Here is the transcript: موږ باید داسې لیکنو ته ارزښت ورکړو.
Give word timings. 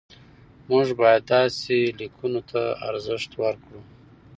موږ 0.69 0.87
باید 0.99 1.21
داسې 1.33 1.77
لیکنو 1.99 2.41
ته 2.49 2.61
ارزښت 2.87 3.31
ورکړو. 3.41 3.81